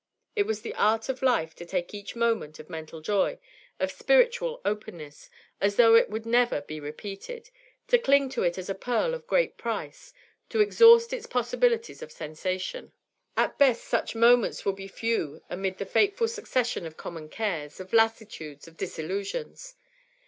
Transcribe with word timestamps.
It 0.35 0.49
is 0.49 0.63
the 0.63 0.73
art 0.73 1.09
of 1.09 1.21
life 1.21 1.53
to 1.53 1.63
take 1.63 1.93
each 1.93 2.15
moment 2.15 2.57
of 2.59 2.71
mental 2.71 3.01
joy, 3.01 3.37
of 3.79 3.91
spiritual 3.91 4.59
openness, 4.65 5.29
as 5.61 5.75
though 5.75 5.93
it 5.93 6.09
would 6.09 6.25
never 6.25 6.61
be 6.61 6.79
repeated, 6.79 7.51
to 7.87 7.99
cling 7.99 8.27
to 8.29 8.41
it 8.41 8.57
as 8.57 8.67
a 8.67 8.73
pearl 8.73 9.13
of 9.13 9.27
great 9.27 9.57
price, 9.59 10.11
to 10.49 10.59
exhaust 10.59 11.13
its 11.13 11.27
possibilities 11.27 12.01
of 12.01 12.11
sensation. 12.11 12.93
At 13.37 13.59
the 13.59 13.63
best, 13.65 13.83
such 13.83 14.15
moments 14.15 14.65
will 14.65 14.73
be 14.73 14.87
few 14.87 15.43
amid 15.51 15.77
the 15.77 15.85
fateful 15.85 16.27
succession 16.27 16.87
of 16.87 16.97
common 16.97 17.29
cares, 17.29 17.79
of 17.79 17.93
lassitudes, 17.93 18.67
of 18.67 18.77
disillusions. 18.77 19.75